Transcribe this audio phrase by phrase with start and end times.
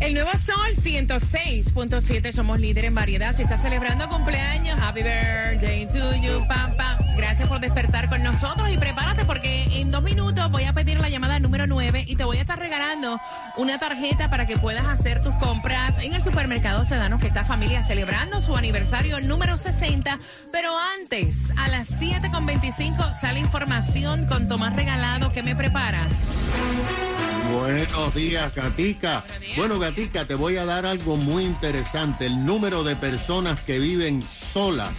[0.00, 3.34] El nuevo Sol 106.7, somos líder en variedad.
[3.34, 6.98] Si está celebrando cumpleaños, happy birthday to you, pam, pam.
[7.16, 11.08] Gracias por despertar con nosotros y prepárate porque en dos minutos voy a pedir la
[11.08, 13.20] llamada número 9 y te voy a estar regalando
[13.56, 17.82] una tarjeta para que puedas hacer tus compras en el supermercado Sedanos que está familia
[17.82, 20.20] celebrando su aniversario número 60.
[20.52, 25.32] Pero antes, a las 7.25 sale información con Tomás Regalado.
[25.32, 26.12] ¿Qué me preparas?
[27.52, 29.24] Buenos días, Gatica.
[29.56, 32.26] Bueno, Gatica, te voy a dar algo muy interesante.
[32.26, 34.92] El número de personas que viven solas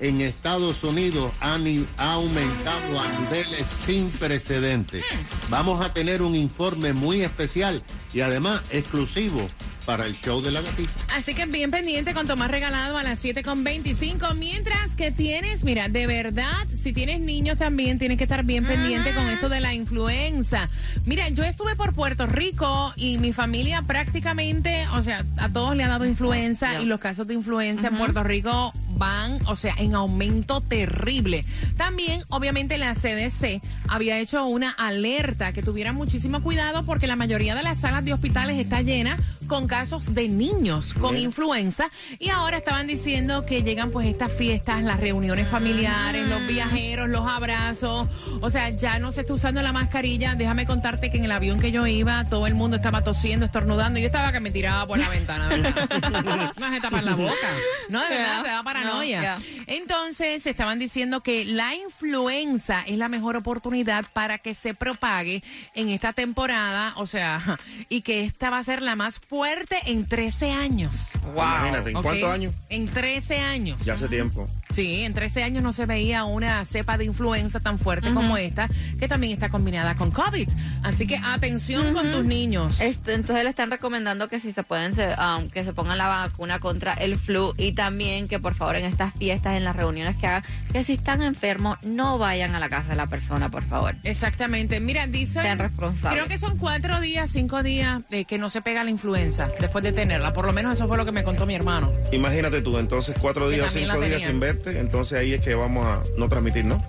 [0.00, 5.04] en Estados Unidos ha, ha aumentado a niveles sin precedentes.
[5.48, 7.82] Vamos a tener un informe muy especial
[8.12, 9.48] y además exclusivo
[9.84, 10.92] para el show de la gatita.
[11.14, 14.34] Así que bien pendiente con Tomás Regalado a las 7.25.
[14.34, 19.14] Mientras que tienes, mira, de verdad, si tienes niños también, tienes que estar bien pendiente
[19.14, 20.68] con esto de la influenza.
[21.04, 25.84] Mira, yo estuve por Puerto Rico y mi familia prácticamente, o sea, a todos le
[25.84, 29.94] ha dado influenza y los casos de influenza en Puerto Rico van, o sea, en
[29.94, 31.44] aumento terrible.
[31.76, 37.54] También, obviamente, la CDC había hecho una alerta que tuviera muchísimo cuidado porque la mayoría
[37.54, 42.58] de las salas de hospitales está llena con casos de niños con influenza y ahora
[42.58, 48.08] estaban diciendo que llegan pues estas fiestas, las reuniones familiares, los viajeros, los abrazos,
[48.40, 50.34] o sea, ya no se está usando la mascarilla.
[50.34, 53.98] Déjame contarte que en el avión que yo iba, todo el mundo estaba tosiendo, estornudando,
[54.00, 56.52] yo estaba que me tiraba por la ventana, ¿verdad?
[56.58, 57.50] no se tapar la boca.
[57.88, 59.22] No, de verdad, te da paranoia.
[59.22, 59.38] Yeah.
[59.66, 65.42] Entonces, estaban diciendo que la influenza es la mejor oportunidad para que se propague
[65.74, 70.06] en esta temporada, o sea, y que esta va a ser la más fuerte en
[70.06, 71.10] 13 años.
[71.22, 71.32] Wow.
[71.34, 72.54] Imagínate, ¿en cuántos años?
[72.68, 73.84] En 13 años.
[73.84, 74.48] Ya hace tiempo.
[74.74, 78.68] Sí, en 13 años no se veía una cepa de influenza tan fuerte como esta,
[78.98, 80.48] que también está combinada con COVID.
[80.82, 82.80] Así que atención con tus niños.
[82.80, 86.08] Esto, entonces le están recomendando que si se pueden, se, um, que se pongan la
[86.08, 90.16] vacuna contra el flu y también que por favor en estas fiestas, en las reuniones
[90.16, 90.42] que hagan,
[90.72, 93.94] que si están enfermos no vayan a la casa de la persona, por favor.
[94.04, 94.80] Exactamente.
[94.80, 96.18] Mira, dice, Sean responsables.
[96.18, 99.84] creo que son cuatro días, cinco días de que no se pega la influenza después
[99.84, 100.32] de tenerla.
[100.32, 101.92] Por lo menos eso fue lo que me contó mi hermano.
[102.12, 106.02] Imagínate tú, entonces cuatro días, cinco días sin verte, entonces ahí es que vamos a
[106.18, 106.84] no transmitir, ¿no?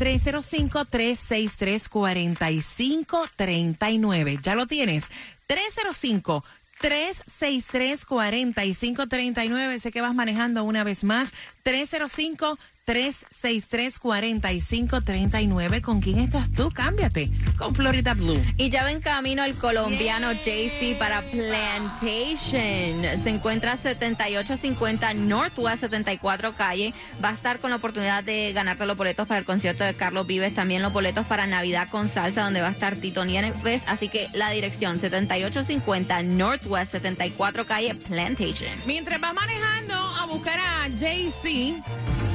[3.38, 4.42] 305-363-4539.
[4.42, 5.06] Ya lo tienes.
[5.48, 6.44] 305
[6.82, 9.80] 363-4539.
[9.80, 11.32] Sé que vas manejando una vez más.
[11.64, 15.82] 305 363-4539.
[15.82, 16.70] ¿Con quién estás tú?
[16.70, 18.40] Cámbiate con Florida Blue.
[18.58, 23.24] Y ya ven camino el colombiano JC para Plantation.
[23.24, 26.94] Se encuentra 7850 Northwest 74 calle.
[27.24, 30.28] Va a estar con la oportunidad de ganarte los boletos para el concierto de Carlos
[30.28, 30.54] Vives.
[30.54, 33.82] También los boletos para Navidad con salsa, donde va a estar Tito Nieves.
[33.88, 38.70] Así que la dirección 7850 Northwest 74 calle Plantation.
[38.86, 41.76] Mientras vas manejando buscar a JC.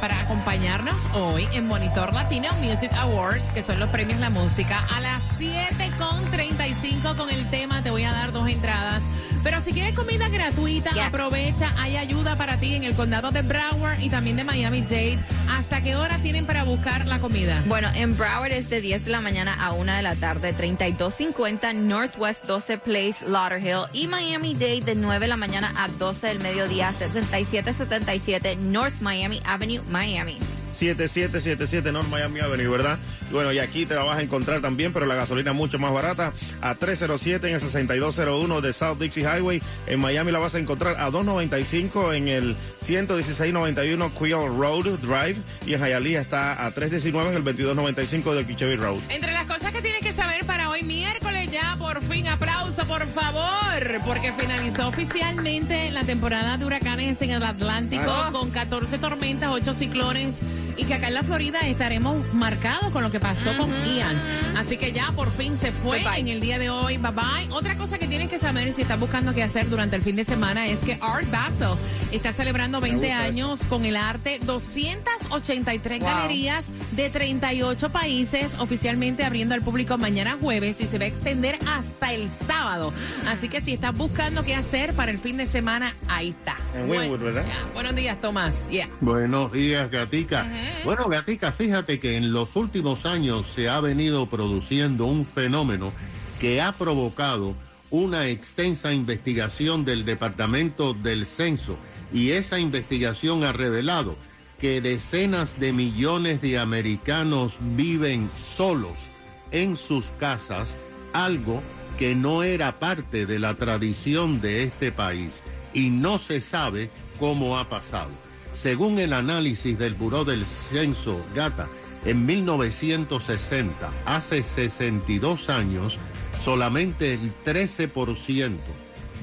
[0.00, 5.00] para acompañarnos hoy en Monitor Latino Music Awards, que son los premios La Música, a
[5.00, 9.02] las 7.35 con el tema te voy a dar dos entradas.
[9.42, 11.04] Pero si quieres comida gratuita, Yes.
[11.04, 15.18] aprovecha, hay ayuda para ti en el condado de Broward y también de Miami-Dade.
[15.50, 17.62] ¿Hasta qué hora tienen para buscar la comida?
[17.66, 21.72] Bueno, en Broward es de 10 de la mañana a 1 de la tarde, 3250
[21.72, 23.84] Northwest 12 Place, Lauderhill.
[23.92, 29.40] Y Miami Dade de 9 de la mañana a 12 del mediodía, 7777 North Miami
[29.44, 30.38] Avenue, Miami.
[30.78, 32.98] 7777 North Miami Avenue, ¿verdad?
[33.30, 35.92] Y Bueno, y aquí te la vas a encontrar también, pero la gasolina mucho más
[35.92, 36.32] barata,
[36.62, 39.60] a 307 en el 6201 de South Dixie Highway.
[39.86, 45.36] En Miami la vas a encontrar a 295 en el 11691 Quill Road Drive.
[45.66, 48.98] Y en Hialeah está a 319 en el 2295 de Kichevy Road.
[49.08, 53.06] Entre las cosas que tienes que saber para hoy miércoles ya, por fin, aplauso, por
[53.08, 58.30] favor, porque finalizó oficialmente la temporada de huracanes en el Atlántico Ah.
[58.32, 60.36] con 14 tormentas, 8 ciclones
[60.78, 64.16] y que acá en la Florida estaremos marcados con lo que pasó con Ian.
[64.56, 66.20] Así que ya por fin se fue Bye, bye.
[66.20, 66.96] en el día de hoy.
[66.96, 67.48] Bye bye.
[67.50, 70.24] Otra cosa que tienes que saber si estás buscando qué hacer durante el fin de
[70.24, 71.76] semana es que Art Basel
[72.12, 73.28] está celebrando 20 gusta eso.
[73.28, 76.08] años con el arte, 283 Wow.
[76.08, 81.58] galerías de 38 países, oficialmente abriendo al público mañana jueves y se va a extender
[81.66, 82.92] hasta el sábado.
[83.26, 86.56] Así que si estás buscando qué hacer para el fin de semana, ahí está.
[86.74, 87.44] En Wynwood, ¿verdad?
[87.46, 87.72] ya.
[87.74, 88.68] Buenos días, Tomás.
[88.68, 88.88] Yeah.
[89.00, 90.46] Buenos días, Gatica.
[90.84, 95.92] Bueno, Gatica, fíjate que en los últimos años se ha venido produciendo un fenómeno
[96.40, 97.54] que ha provocado
[97.90, 101.76] una extensa investigación del Departamento del Censo
[102.12, 104.16] y esa investigación ha revelado
[104.58, 109.10] que decenas de millones de americanos viven solos
[109.50, 110.74] en sus casas,
[111.12, 111.62] algo
[111.98, 115.30] que no era parte de la tradición de este país
[115.72, 118.27] y no se sabe cómo ha pasado.
[118.60, 121.68] Según el análisis del Buró del Censo Gata,
[122.04, 125.96] en 1960, hace 62 años,
[126.42, 128.56] solamente el 13%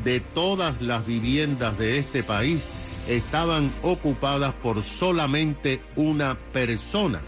[0.05, 2.65] de todas las viviendas de este país
[3.09, 7.19] estaban ocupadas por solamente una persona.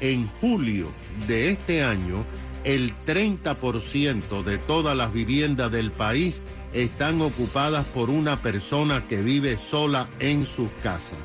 [0.00, 0.88] En julio
[1.28, 2.24] de este año,
[2.64, 6.40] el 30% de todas las viviendas del país
[6.72, 11.18] están ocupadas por una persona que vive sola en sus casas.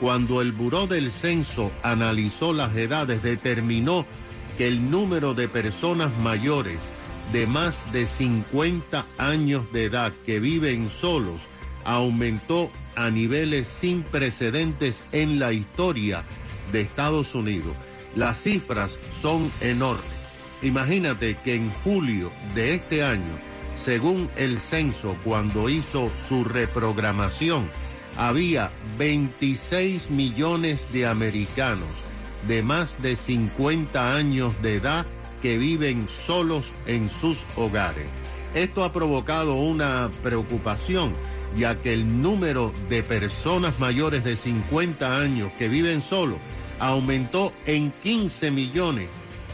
[0.00, 4.04] Cuando el Buró del Censo analizó las edades, determinó
[4.58, 6.78] que el número de personas mayores
[7.32, 11.40] de más de 50 años de edad que viven solos
[11.84, 16.24] aumentó a niveles sin precedentes en la historia
[16.72, 17.74] de Estados Unidos.
[18.16, 20.04] Las cifras son enormes.
[20.62, 23.38] Imagínate que en julio de este año,
[23.84, 27.68] según el censo, cuando hizo su reprogramación,
[28.16, 31.88] había 26 millones de americanos
[32.48, 35.06] de más de 50 años de edad
[35.42, 38.06] que viven solos en sus hogares.
[38.54, 41.12] Esto ha provocado una preocupación,
[41.56, 46.38] ya que el número de personas mayores de 50 años que viven solos
[46.78, 49.08] aumentó en 15 millones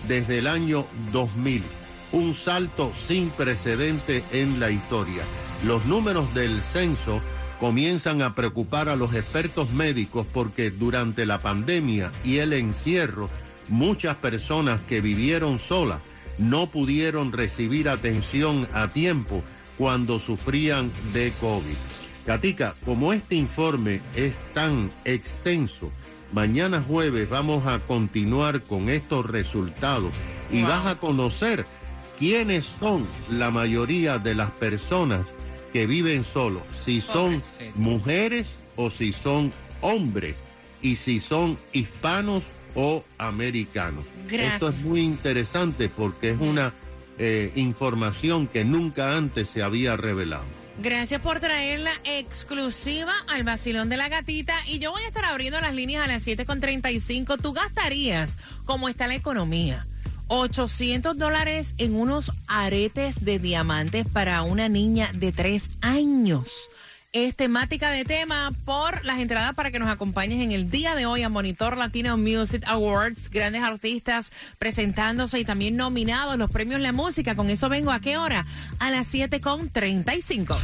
[0.06, 1.62] desde el año 2000,
[2.12, 5.22] un salto sin precedente en la historia.
[5.64, 7.20] Los números del censo
[7.60, 13.28] comienzan a preocupar a los expertos médicos porque durante la pandemia y el encierro,
[13.68, 16.00] muchas personas que vivieron solas
[16.38, 19.44] no pudieron recibir atención a tiempo
[19.76, 21.76] cuando sufrían de COVID.
[22.26, 25.90] Katica, como este informe es tan extenso,
[26.32, 30.12] mañana jueves vamos a continuar con estos resultados
[30.50, 31.66] y vas a conocer
[32.20, 35.34] quiénes son la mayoría de las personas
[35.72, 37.42] que viven solos, si son
[37.76, 40.36] mujeres o si son hombres
[40.82, 44.04] y si son hispanos o americanos.
[44.30, 46.74] Esto es muy interesante porque es una
[47.18, 50.44] eh, información que nunca antes se había revelado.
[50.82, 54.56] Gracias por traer la exclusiva al vacilón de la gatita.
[54.66, 57.40] Y yo voy a estar abriendo las líneas a las 7.35.
[57.40, 58.36] Tú gastarías
[58.66, 59.86] cómo está la economía.
[60.32, 66.70] 800 dólares en unos aretes de diamantes para una niña de 3 años.
[67.12, 71.06] Es temática de tema por las entradas para que nos acompañes en el día de
[71.06, 73.28] hoy a Monitor Latino Music Awards.
[73.30, 77.34] Grandes artistas presentándose y también nominados los premios La Música.
[77.34, 78.46] Con eso vengo a qué hora?
[78.78, 80.56] A las 7.35.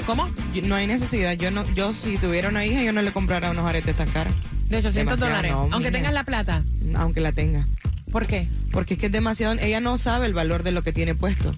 [0.05, 0.27] ¿Cómo?
[0.63, 1.33] No hay necesidad.
[1.33, 4.33] Yo no, yo si tuviera una hija, yo no le comprara unos aretes tan caros.
[4.67, 5.51] De 800 Demasiado, dólares.
[5.51, 6.63] no, aunque tengas la plata.
[6.95, 7.67] Aunque la tenga.
[8.11, 8.47] ¿Por qué?
[8.71, 11.53] Porque es que es demasiado, ella no sabe el valor de lo que tiene puesto.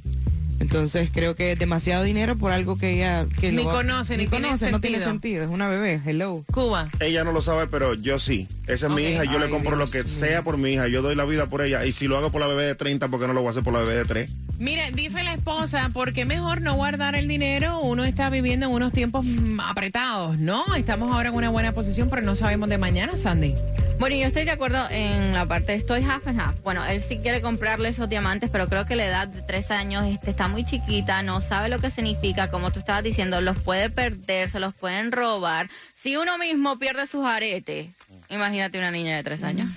[0.63, 3.25] Entonces creo que es demasiado dinero por algo que ella...
[3.41, 5.43] Que Ni lo va- conoce, ni conoce, no tiene sentido.
[5.43, 6.43] Es una bebé, hello.
[6.51, 6.87] Cuba.
[7.01, 8.47] Ella no lo sabe, pero yo sí.
[8.67, 11.15] Esa es mi hija, yo le compro lo que sea por mi hija, yo doy
[11.15, 11.85] la vida por ella.
[11.85, 13.51] Y si lo hago por la bebé de 30, ¿por qué no lo voy a
[13.51, 14.31] hacer por la bebé de 3?
[14.57, 17.81] Mire, dice la esposa, ¿por qué mejor no guardar el dinero?
[17.81, 19.25] Uno está viviendo en unos tiempos
[19.67, 20.73] apretados, ¿no?
[20.75, 23.55] Estamos ahora en una buena posición, pero no sabemos de mañana, Sandy.
[23.99, 26.59] Bueno, yo estoy de acuerdo en la parte, estoy half and half.
[26.61, 30.05] Bueno, él sí quiere comprarle esos diamantes, pero creo que la edad de tres años
[30.07, 33.89] este, está muy chiquita, no sabe lo que significa, como tú estabas diciendo, los puede
[33.89, 35.69] perder, se los pueden robar.
[35.97, 37.87] Si uno mismo pierde sus aretes,
[38.29, 39.67] imagínate una niña de tres años.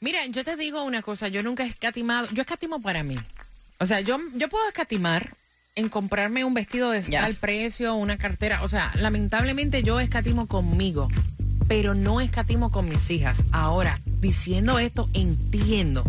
[0.00, 3.16] Mira, yo te digo una cosa, yo nunca he escatimado, yo escatimo para mí.
[3.78, 5.32] O sea, yo, yo puedo escatimar
[5.76, 7.10] en comprarme un vestido de Yes.
[7.10, 8.62] tal precio, una cartera.
[8.64, 11.08] O sea, lamentablemente yo escatimo conmigo,
[11.68, 13.42] pero no escatimo con mis hijas.
[13.52, 16.04] Ahora, diciendo esto, entiendo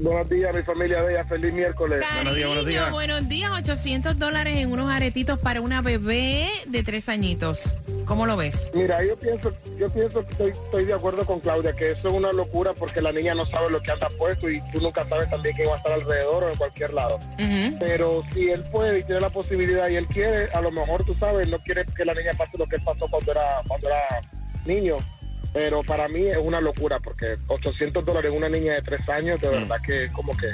[0.00, 1.24] Buenos días, mi familia bella.
[1.24, 2.02] Feliz miércoles.
[2.02, 2.48] Cariño,
[2.90, 3.50] buenos días.
[3.52, 7.70] 800 dólares en unos aretitos para una bebé de tres añitos.
[8.04, 8.68] ¿Cómo lo ves?
[8.74, 12.14] Mira, yo pienso, yo pienso que estoy, estoy de acuerdo con Claudia, que eso es
[12.14, 15.30] una locura porque la niña no sabe lo que anda puesto y tú nunca sabes
[15.30, 17.18] también quién va a estar alrededor o en cualquier lado.
[17.78, 21.14] Pero si él puede y tiene la posibilidad y él quiere, a lo mejor tú
[21.14, 24.20] sabes, no quiere que la niña pase lo que él pasó cuando era, cuando era
[24.66, 24.96] niño.
[25.54, 29.40] Pero para mí es una locura porque 800 dólares en una niña de tres años,
[29.40, 30.48] de verdad que como que...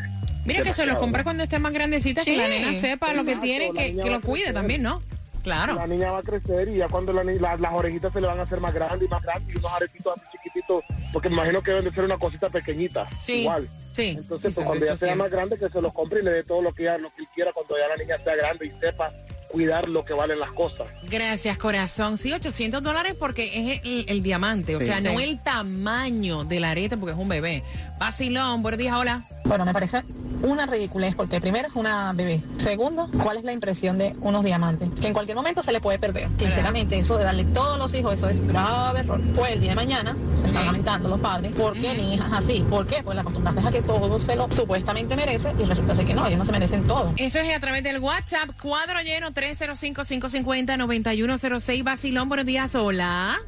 [0.45, 3.37] Mira que se los compra cuando esté más grandecita, que la nena sepa lo que
[3.37, 4.54] tiene, que, que lo a cuide crecer.
[4.54, 5.02] también, ¿no?
[5.42, 5.75] Claro.
[5.75, 8.26] La niña va a crecer y ya cuando la, ni- la- las orejitas se le
[8.26, 11.37] van a hacer más grandes y más grandes y unos aretitos así chiquititos, porque me
[11.37, 13.07] imagino que deben de ser una cosita pequeñita.
[13.23, 13.66] Sí, Igual.
[13.92, 14.16] Sí.
[14.19, 16.61] Entonces, pues, cuando ya sea más grande, que se los compre y le dé todo
[16.61, 19.09] lo que, ella- lo que él quiera cuando ya la niña sea grande y sepa
[19.50, 20.88] cuidar lo que valen las cosas.
[21.11, 22.16] Gracias, corazón.
[22.19, 24.87] Sí, 800 dólares porque es el, el diamante, o Sí.
[24.87, 27.62] sea, no el tamaño del arete porque es un bebé.
[28.00, 29.25] Vacilón, buenos días, hola.
[29.45, 30.02] Bueno, me parece
[30.42, 32.42] una ridiculez porque primero es una bebé.
[32.57, 34.88] Segundo, ¿cuál es la impresión de unos diamantes?
[34.99, 36.30] Que en cualquier momento se le puede perder.
[36.38, 39.21] Sinceramente, eso de darle todos los hijos, eso es grave error.
[39.37, 41.52] Pues el día de mañana se están lamentando los padres.
[41.52, 42.64] ¿Por qué mi hija es así?
[42.71, 43.02] ¿Por qué?
[43.02, 46.26] Pues la acostumbraste a que todo se lo supuestamente merece y resulta ser que no,
[46.26, 47.12] ellos no se merecen todo.
[47.19, 51.85] Eso es a través del WhatsApp, cuadro lleno 305-550-9106.
[51.85, 53.38] Vacilón, buenos días, hola.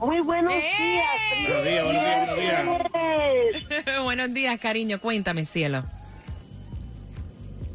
[0.00, 1.06] Muy buenos días.
[1.46, 4.98] Buenos días, buenos días, buenos buenos días, cariño.
[4.98, 5.84] Cuéntame, cielo.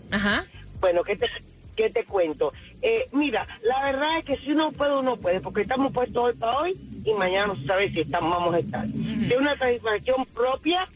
[0.10, 0.46] Ajá.
[0.79, 1.29] Bueno, ¿qué te,
[1.75, 2.51] qué te cuento?
[2.82, 6.34] Eh, mira, la verdad es que si uno puede, uno puede, porque estamos puestos hoy
[6.34, 8.88] para hoy y mañana no se sabe si estamos, vamos a estar.
[8.88, 10.88] Si es una satisfacción propia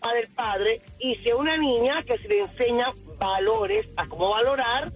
[0.00, 4.92] para el padre y si una niña que se le enseña valores a cómo valorar,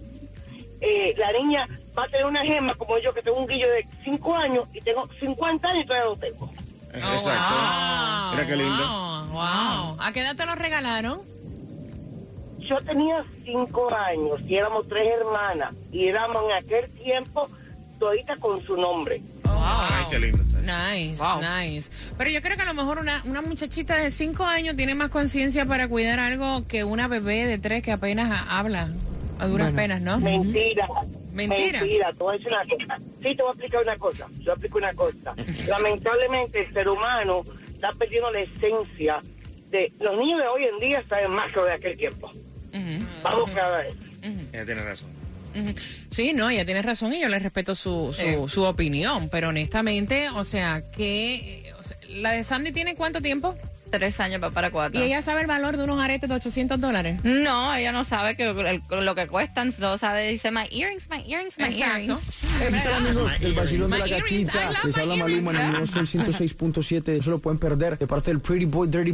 [0.81, 1.67] eh, la niña
[1.97, 4.81] va a tener una gema como yo, que tengo un guillo de 5 años y
[4.81, 6.51] tengo 50 años y todavía lo tengo.
[6.93, 7.55] Exacto.
[8.31, 8.87] Mira qué lindo.
[8.87, 9.97] Wow, wow.
[10.01, 11.21] ¿A qué edad te lo regalaron?
[12.59, 17.47] Yo tenía cinco años y éramos tres hermanas y éramos en aquel tiempo
[17.99, 19.21] todita con su nombre.
[19.45, 20.43] Ay, qué lindo.
[20.61, 21.89] Nice, nice.
[22.17, 25.09] Pero yo creo que a lo mejor una, una muchachita de 5 años tiene más
[25.09, 28.89] conciencia para cuidar algo que una bebé de 3 que apenas ha- habla
[29.39, 30.19] a duras penas, ¿no?
[30.19, 30.87] Mentira.
[31.33, 31.79] Mentira.
[31.79, 32.99] Mentira, te voy a decir una cosa.
[33.21, 34.25] Sí, te voy a explicar una cosa.
[34.25, 35.35] A explicar una cosa.
[35.67, 39.21] Lamentablemente el ser humano está perdiendo la esencia
[39.69, 39.91] de...
[39.99, 42.31] Los niños de hoy en día saben más que los de aquel tiempo.
[43.23, 43.93] Vamos cada vez.
[44.53, 45.09] Ella tiene razón.
[46.09, 50.29] Sí, no, ella tiene razón y yo le respeto su, su, su opinión, pero honestamente,
[50.29, 53.55] o sea, que o sea, la de Sandy tiene cuánto tiempo?
[53.91, 54.99] Tres años, va para cuatro.
[54.99, 57.19] ¿Y ella sabe el valor de unos aretes de 800 dólares?
[57.23, 61.23] No, ella no sabe que el- lo que cuestan, solo sabe, dice, my earrings, my
[61.31, 61.83] earrings, my Exacto.
[61.85, 62.19] earrings.
[62.59, 64.71] ¿Qué tal amigos del vacilón de la gatita?
[64.83, 67.17] Les habla Maluma en el nuevo Sol 106.7.
[67.17, 69.13] No se lo pueden perder de parte del Pretty Boy Dirty.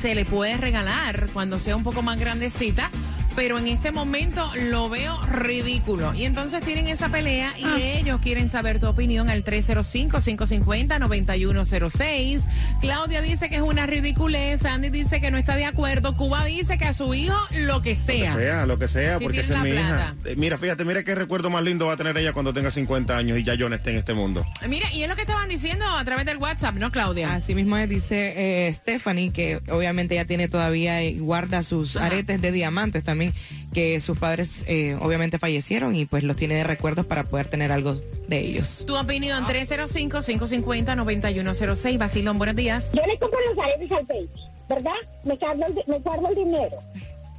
[0.01, 2.91] se le puede regalar cuando sea un poco más grandecita,
[3.37, 6.13] pero en este momento lo veo ridículo.
[6.15, 12.43] Y entonces tienen esa pelea y ellos quieren saber tu opinión al 305-550-9106.
[12.81, 16.79] Claudia dice que es una ridiculez, Andy dice que no está de acuerdo, Cuba dice
[16.79, 18.35] que a su hijo lo que Lo que sea.
[18.35, 19.87] sea, lo que sea, Si porque esa es mi hija.
[19.87, 20.15] plata.
[20.25, 23.17] Eh, Mira, fíjate, mira qué recuerdo más lindo va a tener ella cuando tenga 50
[23.17, 24.45] años y ya yo no esté en este mundo.
[24.69, 27.35] Mira, y es lo que estaban diciendo a través del WhatsApp, ¿no, Claudia?
[27.35, 32.07] Así mismo dice eh, Stephanie que obviamente ella tiene todavía y guarda sus Ajá.
[32.07, 36.55] aretes de diamantes también saben que sus padres eh, obviamente fallecieron y pues los tiene
[36.57, 37.95] de recuerdos para poder tener algo
[38.29, 38.85] de ellos.
[38.87, 41.99] Tu opinión, 305-550-9106.
[41.99, 42.91] Basilón, buenos días.
[42.93, 44.29] Yo le compro los aretes al baby,
[44.69, 44.93] ¿verdad?
[45.25, 46.77] Me guardo el, me guardo el dinero.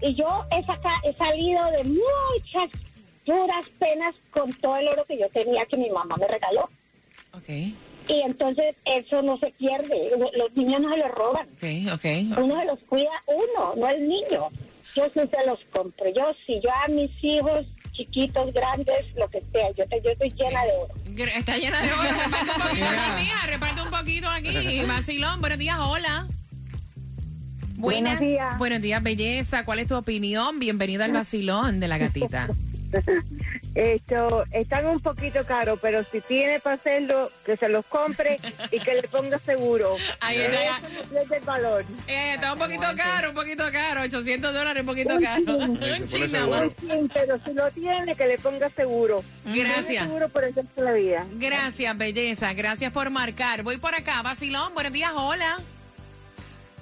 [0.01, 2.69] Y yo he, saca- he salido de muchas
[3.25, 6.69] duras penas con todo el oro que yo tenía que mi mamá me regaló.
[7.33, 7.75] Ok, Y
[8.23, 10.11] entonces eso no se pierde.
[10.37, 11.45] Los niños no se los roban.
[11.47, 12.05] ok, ok.
[12.43, 14.47] Uno se los cuida uno, no el niño.
[14.97, 16.09] Yo sí se los compro.
[16.09, 19.69] Yo sí, yo a mis hijos chiquitos, grandes, lo que sea.
[19.77, 20.93] Yo, te, yo estoy llena de oro.
[21.35, 22.09] Está llena de oro.
[22.09, 24.85] Reparte un poquito aquí, mija, reparte un poquito aquí.
[24.87, 26.27] Vacilón, buenos días, hola.
[27.75, 28.57] Buenos días.
[28.57, 29.65] Buenos días, belleza.
[29.65, 30.57] ¿Cuál es tu opinión?
[30.57, 32.49] Bienvenida al vacilón de la gatita.
[33.75, 38.39] Esto, están un poquito caros, pero si tiene para hacerlo, que se los compre
[38.71, 39.97] y que le ponga seguro.
[40.19, 40.77] Ahí está.
[40.77, 41.85] eso no pierde el valor.
[42.07, 44.01] Eh, está un poquito caro, un poquito caro.
[44.01, 45.57] 800 dólares, un poquito caro.
[45.57, 49.23] Un chin, pero si lo tiene, que le ponga seguro.
[49.45, 50.05] Gracias.
[50.05, 51.25] Seguro por el resto de la vida.
[51.33, 52.53] Gracias, belleza.
[52.53, 53.63] Gracias por marcar.
[53.63, 54.21] Voy por acá.
[54.21, 55.57] Vacilón, buenos días, hola.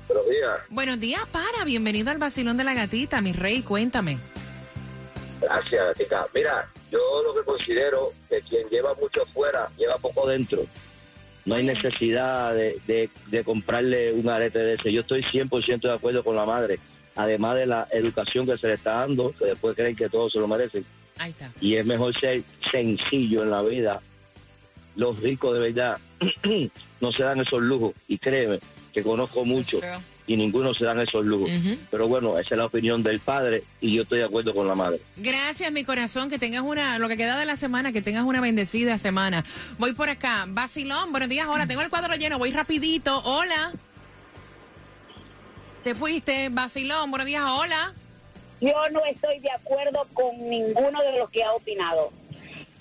[0.08, 0.60] Buenos días.
[0.70, 1.66] Buenos días, para.
[1.66, 3.64] Bienvenido al vacilón de la gatita, mi rey.
[3.64, 4.18] Cuéntame.
[5.42, 5.98] Gracias.
[6.34, 10.66] Mira, yo lo que considero que quien lleva mucho afuera, lleva poco dentro.
[11.46, 14.92] No hay necesidad de, de- de comprarle un arete de ese.
[14.92, 16.80] Yo estoy 100% de acuerdo con la madre.
[17.16, 20.40] Además de la educación que se le está dando, que después creen que todos se
[20.40, 20.84] lo merecen.
[21.18, 21.50] Ahí está.
[21.62, 24.02] Y es mejor ser sencillo en la vida.
[24.96, 25.98] Los ricos de verdad
[27.02, 27.94] no se dan esos lujos.
[28.08, 28.60] Y créeme
[28.94, 29.80] que conozco mucho
[30.28, 31.50] y ninguno se dan esos lujos.
[31.92, 34.76] Pero bueno, esa es la opinión del padre y yo estoy de acuerdo con la
[34.76, 35.00] madre.
[35.18, 36.30] Gracias, mi corazón.
[36.30, 39.44] Que tengas una, lo que queda de la semana, que tengas una bendecida semana.
[39.78, 40.46] Voy por acá.
[40.48, 41.48] Vacilón, buenos días.
[41.48, 42.40] Ahora tengo el cuadro lleno.
[42.40, 43.22] Voy rapidito.
[43.26, 43.72] Hola.
[45.84, 46.50] Te fuiste.
[46.50, 47.44] Vacilón, buenos días.
[47.46, 47.94] Hola.
[48.62, 52.12] Yo no estoy de acuerdo con ninguno de los que ha opinado.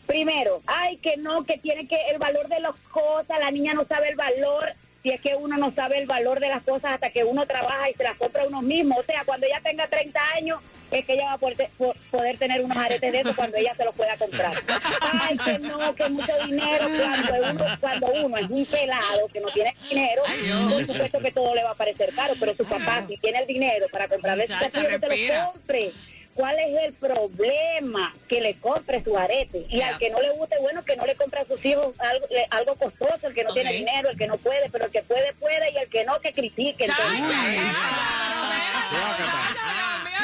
[0.06, 3.84] Primero, ay, que no, que tiene que el valor de las cosas, la niña no
[3.86, 4.66] sabe el valor,
[5.04, 7.90] si es que uno no sabe el valor de las cosas hasta que uno trabaja
[7.90, 8.96] y se las compra uno mismo.
[8.98, 12.38] O sea, cuando ella tenga 30 años, es que ella va a poder, po- poder
[12.38, 14.54] tener unos aretes de eso cuando ella se los pueda comprar.
[15.02, 16.88] Ay, que no, que mucho dinero.
[16.88, 20.22] Cuando uno, cuando uno es un pelado que no tiene dinero,
[20.70, 23.46] por supuesto que todo le va a parecer caro, pero su papá, si tiene el
[23.46, 24.52] dinero para comprarle su
[25.00, 25.92] se lo compre.
[26.34, 28.12] ¿Cuál es el problema?
[28.28, 29.64] Que le compre su arete.
[29.68, 32.26] Y al que no le guste, bueno, que no le compre a sus hijos algo,
[32.30, 35.02] le- algo costoso, el que no tiene dinero, el que no puede, pero el que
[35.02, 36.86] puede, puede, y el que no, que critique.
[36.86, 37.20] entonces.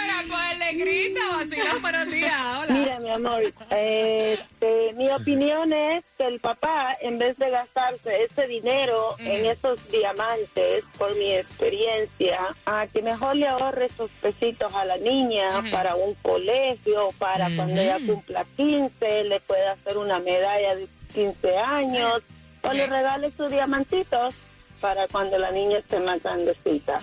[0.00, 1.20] Mira, cogerle grita.
[1.36, 2.40] Vacilón, buenos días.
[2.58, 2.74] Hola.
[2.74, 8.46] Mira, mi amor, este, mi opinión es que el papá, en vez de gastarse ese
[8.46, 14.84] dinero en esos diamantes, por mi experiencia, a que mejor le ahorre esos pesitos a
[14.84, 20.76] la niña para un colegio, para cuando ella cumpla 15, le pueda hacer una medalla
[20.76, 22.22] de 15 años,
[22.62, 24.34] o le regale sus diamantitos
[24.80, 27.00] para cuando la niña esté más grandecita.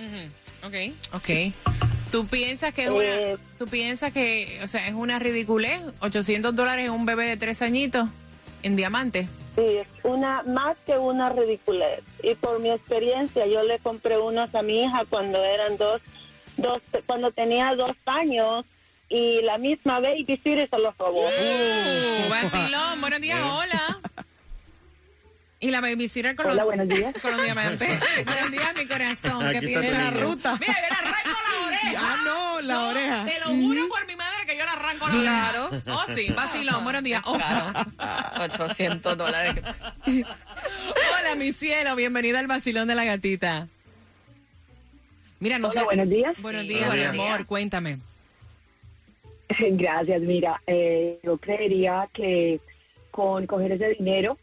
[0.63, 0.73] Ok,
[1.13, 1.29] ok.
[2.11, 5.81] ¿Tú piensas que es una, Eh, tú piensas que, o sea, es una ridiculez?
[5.99, 8.07] 800 dólares en un bebé de tres añitos
[8.63, 9.27] en diamante.
[9.55, 12.01] Sí, es una más que una ridiculez.
[12.23, 16.01] Y por mi experiencia, yo le compré unos a mi hija cuando eran dos,
[16.57, 18.65] dos cuando tenía dos años
[19.09, 21.27] y la misma babysitter se los robó.
[21.27, 24.01] Uh, vacilón, buenos días, hola.
[25.59, 27.13] Y la babysitter con Hola, los, buenos días.
[27.21, 27.99] con los diamantes.
[28.25, 29.39] buenos días, mi corazón.
[29.51, 30.09] ¿Qué Aquí piensas?
[30.09, 30.27] tu niño.
[30.27, 30.57] ruta.
[30.59, 31.93] Mira, yo le arranco la oreja.
[31.99, 33.25] Ah, no, la oreja.
[33.25, 35.51] Te lo juro por mi madre que yo le arranco la oreja.
[35.51, 35.69] Claro.
[35.87, 37.21] Oh, sí, vacilón, buenos días.
[37.25, 37.39] Oh.
[38.39, 39.63] 800 dólares.
[40.05, 43.67] Hola, mi cielo, bienvenida al vacilón de la gatita.
[45.39, 46.35] Mira, no Hola, sé- buenos días.
[46.39, 47.27] Buenos Sí, días, buenos mi días.
[47.33, 47.97] amor, cuéntame.
[49.59, 52.59] Gracias, mira, eh, yo creería que
[53.11, 54.37] con coger ese dinero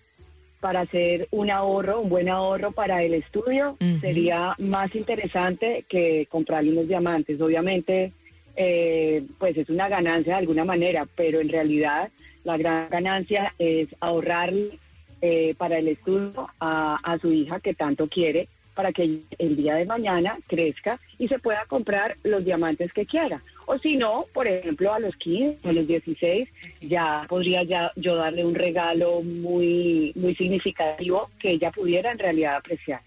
[0.65, 6.71] para hacer un ahorro, un buen ahorro para el estudio, sería más interesante que comprarle
[6.71, 7.39] unos diamantes.
[7.39, 8.13] Obviamente,
[8.57, 12.09] eh, pues es una ganancia de alguna manera, pero en realidad
[12.45, 14.79] la gran ganancia es ahorrarle
[15.21, 19.75] eh, para el estudio a, a su hija que tanto quiere para que el día
[19.75, 23.43] de mañana crezca y se pueda comprar los diamantes que quiera.
[23.67, 26.49] O si no, por ejemplo, a los 15 o a los 16,
[26.83, 32.57] ya podría ya yo darle un regalo muy, muy significativo que ella pudiera en realidad
[32.57, 33.01] apreciar.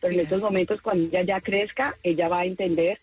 [0.00, 2.98] Pero en estos momentos, cuando ella ya crezca, ella va a entender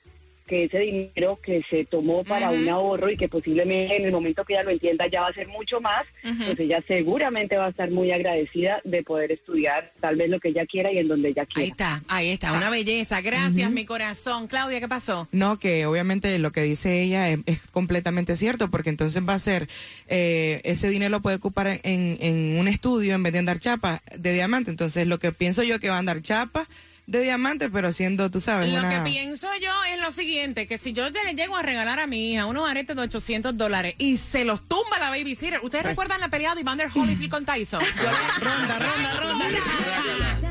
[0.50, 4.44] que ese dinero que se tomó para un ahorro y que posiblemente en el momento
[4.44, 7.70] que ella lo entienda ya va a ser mucho más, pues ella seguramente va a
[7.70, 11.30] estar muy agradecida de poder estudiar tal vez lo que ella quiera y en donde
[11.30, 11.62] ella quiera.
[11.62, 13.22] Ahí está, ahí está, una belleza.
[13.22, 14.48] Gracias, mi corazón.
[14.48, 15.28] Claudia, ¿qué pasó?
[15.32, 19.40] No, que obviamente lo que dice ella es, es completamente cierto, porque entonces va a
[19.40, 19.70] ser,
[20.08, 24.02] eh, ese dinero lo puede ocupar en, en un estudio en vez de andar chapa
[24.18, 24.72] de diamante.
[24.72, 26.68] Entonces lo que pienso yo que va a andar chapa
[27.10, 28.90] de diamante, pero siendo, tú sabes, Lo una...
[29.04, 32.34] que pienso yo es lo siguiente, que si yo le llego a regalar a mi
[32.34, 36.30] hija unos aretes de 800 dólares y se los tumba la babysitter, ¿ustedes recuerdan la
[36.30, 37.80] pelea de Evander Holyfield con Tyson?
[37.82, 39.46] Yo le- ronda, ronda, ronda.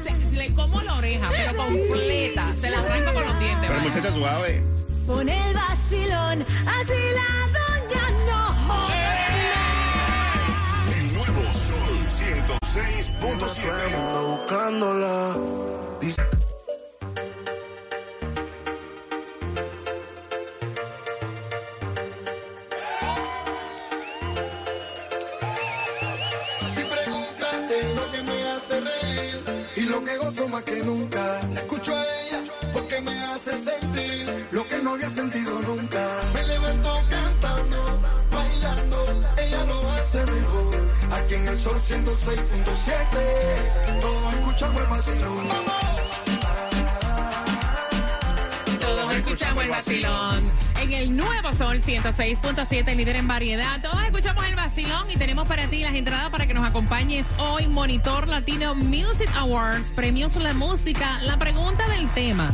[0.03, 3.69] Se- le como la oreja, pero completa, se la arranco con los dientes.
[3.69, 4.63] Pero muchacha suave.
[5.07, 7.68] Con el vacilón, así la
[30.89, 31.41] nunca.
[31.53, 32.41] La escucho a ella
[32.73, 36.05] porque me hace sentir lo que no había sentido nunca.
[36.35, 39.05] Me levanto cantando, bailando,
[39.37, 40.89] ella lo hace mejor.
[41.13, 45.49] Aquí en el sol 106.7, todos escuchamos el vacilón.
[48.81, 50.68] Todos escuchamos el vacilón.
[50.81, 53.83] En el nuevo Sol 106.7, líder en variedad.
[53.83, 57.67] Todos escuchamos el vacilón y tenemos para ti las entradas para que nos acompañes hoy.
[57.67, 61.19] Monitor Latino Music Awards, premios la música.
[61.23, 62.53] La pregunta del tema: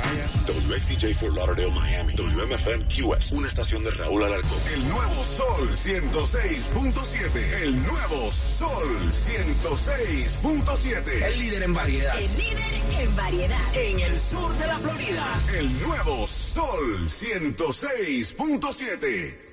[0.47, 2.15] WXTJ for Lauderdale, Miami.
[2.15, 3.33] WMFM QS.
[3.33, 4.59] Una estación de Raúl Alarcón.
[4.73, 7.63] El nuevo Sol 106.7.
[7.63, 11.23] El nuevo Sol 106.7.
[11.23, 12.19] El líder en variedad.
[12.19, 12.63] El líder
[13.01, 13.61] en variedad.
[13.75, 15.25] En el sur de la Florida.
[15.59, 19.44] El nuevo Sol 106.7.